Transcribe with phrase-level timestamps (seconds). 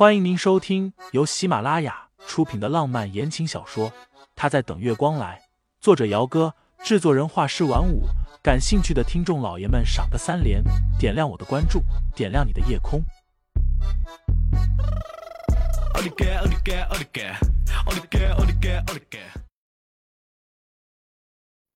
[0.00, 3.90] 欢迎您收听由喜马拉雅出品的浪漫言情小说
[4.34, 5.38] 《他在等月光来》，
[5.78, 8.04] 作者：姚哥，制作人：画师晚舞。
[8.42, 10.64] 感兴趣的听众老爷们，赏个三连，
[10.98, 11.82] 点亮我的关注，
[12.16, 13.02] 点亮你的夜空。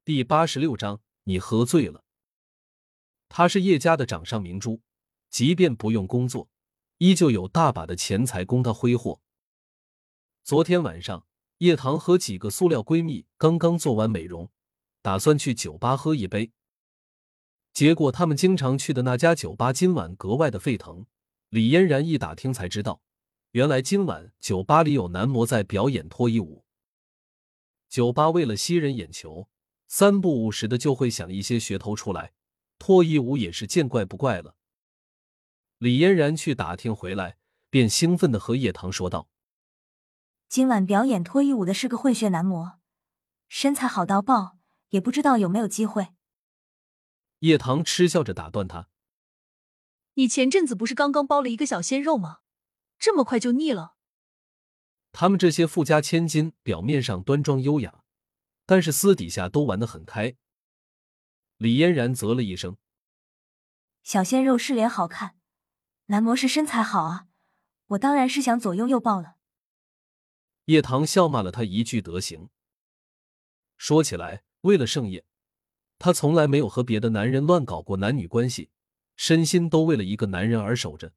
[0.03, 2.01] 第八十六章，你喝醉了。
[3.29, 4.81] 他是叶家的掌上明珠，
[5.29, 6.49] 即便不用工作。
[7.05, 9.21] 依旧有大把的钱财供她挥霍。
[10.43, 11.27] 昨天晚上，
[11.59, 14.49] 叶棠和几个塑料闺蜜刚刚做完美容，
[15.03, 16.51] 打算去酒吧喝一杯。
[17.75, 21.05] 结果他们经常去的那家酒吧今晚格外的沸腾。
[21.51, 23.03] 李嫣然一打听才知道，
[23.51, 26.65] 原来今晚酒吧里有男模在表演脱衣舞。
[27.91, 29.51] 酒吧为了吸人眼球，
[29.89, 32.33] 三不五时的就会想一些噱头出来，
[32.79, 34.57] 脱衣舞也是见怪不怪了。
[35.85, 37.37] 李嫣然去打听回来，
[37.69, 39.29] 便兴奋的和叶棠说道
[40.49, 42.81] ：“今晚表演脱衣舞的是个混血男模，
[43.51, 44.57] 身材好到爆，
[44.89, 46.15] 也不知道有没有机会。”
[47.41, 48.89] 叶棠嗤笑着打断他
[50.15, 52.39] ：“你前阵子不是刚刚包了一个小鲜肉吗？
[52.99, 53.97] 这么快就腻了？”
[55.13, 58.03] 他们这些富家千金，表面上端庄优雅，
[58.65, 60.37] 但是私底下都玩得很开。
[61.59, 62.79] 李嫣然啧了一声
[64.03, 65.37] ：“小鲜肉是脸好看。”
[66.07, 67.29] 男模是身材好啊，
[67.87, 69.37] 我当然是想左拥右抱了。
[70.67, 72.51] 叶棠笑骂了他一句德行。
[73.79, 75.25] 说起来，为了盛夜，
[75.99, 78.71] 他从来没有和别的男人乱搞过男女关系，
[79.17, 81.15] 身心都为了一个男人而守着。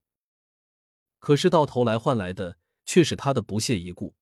[1.20, 4.16] 可是到头来换来的却是他的不屑一顾。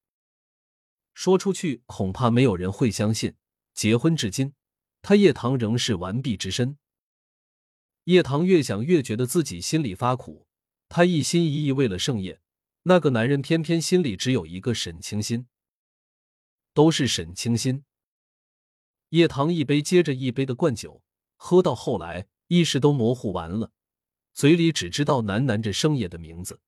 [1.13, 3.35] 说出去恐怕没有人会相信，
[3.73, 4.55] 结婚至今，
[5.03, 6.79] 他叶棠仍是完璧之身。
[8.05, 10.47] 叶棠越想越觉得自己心里发苦。
[10.87, 12.41] 他一心一意为了盛宴，
[12.83, 15.47] 那个男人偏偏心里只有一个沈清心，
[16.73, 17.83] 都是沈清心。
[19.09, 21.03] 叶棠一杯接着一杯的灌酒，
[21.35, 23.71] 喝到后来意识都模糊完了，
[24.33, 26.61] 嘴里只知道喃喃着盛野的名字。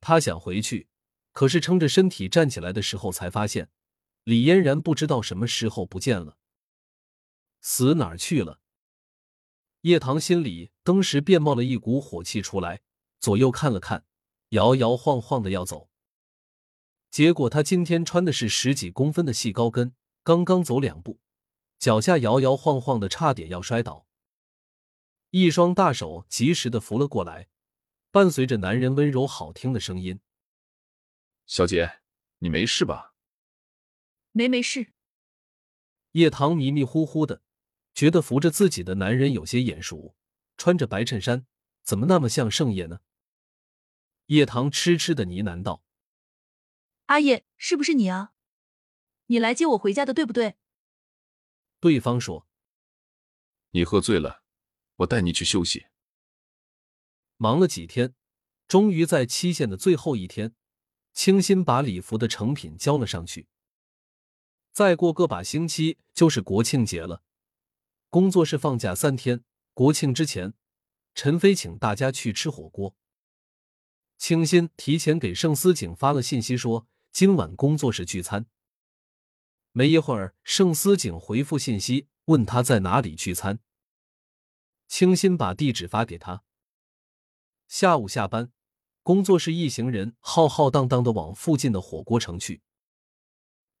[0.00, 0.88] 他想回去，
[1.32, 3.70] 可是撑着身体站起来的时候，才发现
[4.24, 6.36] 李嫣然不知道什么时候不见了，
[7.60, 8.60] 死哪儿去了？
[9.82, 12.82] 叶棠心里当时便冒了一股火气出来。
[13.22, 14.04] 左右看了看，
[14.48, 15.88] 摇摇晃晃的要走。
[17.08, 19.94] 结果他今天穿的是十几公分的细高跟，
[20.24, 21.20] 刚刚走两步，
[21.78, 24.08] 脚下摇摇晃晃的，差点要摔倒。
[25.30, 27.46] 一双大手及时的扶了过来，
[28.10, 30.18] 伴随着男人温柔好听的声音
[31.46, 32.00] ：“小姐，
[32.38, 33.14] 你没事吧
[34.32, 34.92] ？”“没没事。”
[36.10, 37.40] 叶棠迷迷糊糊的，
[37.94, 40.16] 觉得扶着自己的男人有些眼熟，
[40.56, 41.46] 穿着白衬衫，
[41.84, 42.98] 怎么那么像盛夜呢？
[44.32, 45.84] 叶棠痴痴的呢喃道
[47.04, 48.32] ：“阿叶，是不是你啊？
[49.26, 50.56] 你来接我回家的，对不对？”
[51.80, 52.48] 对方说
[53.72, 54.42] ：“你喝醉了，
[54.96, 55.84] 我带你去休息。”
[57.36, 58.14] 忙了几天，
[58.66, 60.54] 终于在期限的最后一天，
[61.12, 63.48] 清新把礼服的成品交了上去。
[64.72, 67.22] 再过个把星期就是国庆节了，
[68.08, 69.44] 工作室放假三天。
[69.74, 70.54] 国庆之前，
[71.14, 72.96] 陈飞请大家去吃火锅。
[74.22, 78.46] 清新提前给盛思景发了信息，说今晚工作室聚餐。
[79.72, 83.58] 没一会儿，盛思景回复信息，问他在哪里聚餐。
[84.86, 86.44] 清新把地址发给他。
[87.66, 88.52] 下午下班，
[89.02, 92.62] 工作室一行人浩浩荡荡的往附近的火锅城去。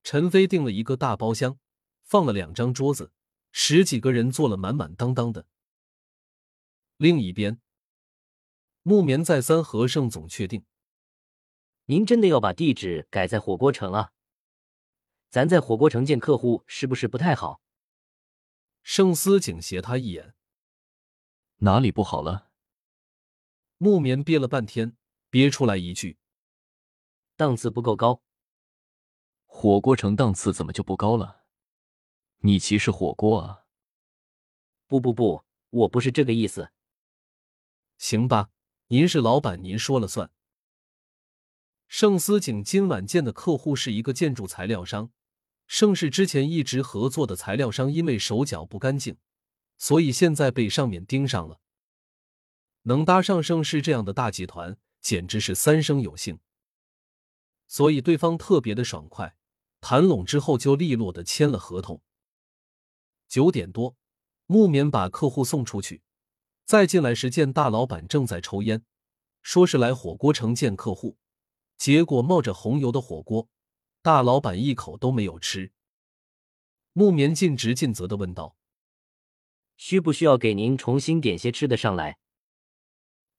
[0.02, 1.60] 陈飞订了一个大包厢，
[2.02, 3.12] 放了两张桌子，
[3.52, 5.46] 十几个人坐了满满当当的。
[6.96, 7.60] 另一边。
[8.84, 10.64] 木棉再三和盛总确定，
[11.84, 14.12] 您真的要把地址改在火锅城啊？
[15.30, 17.60] 咱在火锅城见客户是不是不太好？
[18.82, 20.34] 盛思景斜他一眼，
[21.58, 22.50] 哪里不好了？
[23.78, 24.96] 木棉憋了半天，
[25.30, 26.18] 憋出来一句
[27.36, 28.20] ：“档次不够高。”
[29.46, 31.44] 火锅城档次怎么就不高了？
[32.38, 33.64] 你歧视火锅啊？
[34.88, 36.72] 不不不，我不是这个意思。
[37.98, 38.50] 行吧。
[38.92, 40.30] 您是老板，您说了算。
[41.88, 45.10] 盛思景今晚见的客户是一个建筑材料商，
[45.66, 49.16] 盛世之前一直合作的材料商因为手脚不干净，
[49.78, 51.58] 所以现在被上面盯上了。
[52.82, 56.38] 能搭上盛世这样的大集团，简直是三生有幸。
[57.66, 59.34] 所以对方特别的爽快，
[59.80, 62.02] 谈拢之后就利落的签了合同。
[63.26, 63.96] 九点多，
[64.44, 66.02] 木棉把客户送出去。
[66.64, 68.84] 再进来时，见大老板正在抽烟，
[69.42, 71.18] 说是来火锅城见客户，
[71.76, 73.48] 结果冒着红油的火锅，
[74.00, 75.72] 大老板一口都没有吃。
[76.92, 78.56] 木棉尽职尽责的问道
[79.76, 82.18] ：“需不需要给您重新点些吃的上来？”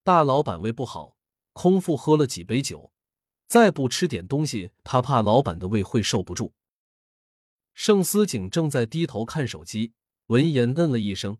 [0.04, 1.16] 大老板胃不好，
[1.54, 2.92] 空腹喝了几杯酒，
[3.48, 6.54] 再不吃点东西，他怕老板的胃会受不住。
[7.74, 9.94] 盛思景正在低头看手机，
[10.28, 11.38] 闻言嗯了一声，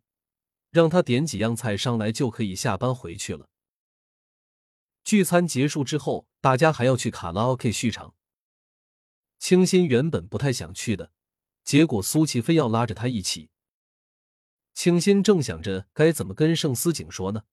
[0.74, 3.48] 让他点几样菜上来就可以下班回去了。
[5.04, 8.16] 聚餐结束之后，大家还要去卡拉 OK 续场。
[9.38, 11.12] 清新原本不太想去的，
[11.64, 13.52] 结果苏琪非要拉着他一起。
[14.74, 17.44] 清新正想着该怎么跟盛思景说呢。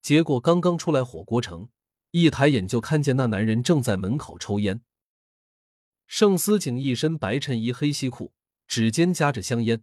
[0.00, 1.68] 结果刚刚出来火锅城，
[2.12, 4.82] 一抬眼就看见那男人正在门口抽烟。
[6.06, 8.32] 盛思景一身白衬衣、黑西裤，
[8.68, 9.82] 指尖夹着香烟，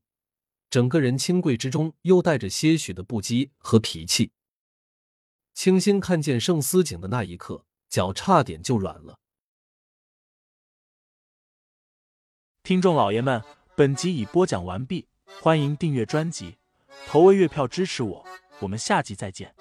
[0.74, 4.32] 整个人清贵之中又带着些许的不羁和脾气。
[5.54, 9.20] 清新看见盛思景的那一刻，脚差点就软了。
[12.64, 13.44] 听众老爷们，
[13.76, 15.08] 本集已播讲完毕，
[15.44, 16.58] 欢迎订阅专辑，
[17.06, 18.26] 投喂月票支持我，
[18.62, 19.54] 我们下集再见。